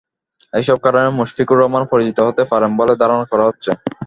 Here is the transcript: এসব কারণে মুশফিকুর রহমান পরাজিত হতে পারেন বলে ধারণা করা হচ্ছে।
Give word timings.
এসব 0.53 0.77
কারণে 0.85 1.09
মুশফিকুর 1.17 1.57
রহমান 1.59 1.83
পরাজিত 1.89 2.17
হতে 2.27 2.43
পারেন 2.51 2.71
বলে 2.79 2.93
ধারণা 3.01 3.25
করা 3.31 3.43
হচ্ছে। 3.49 3.71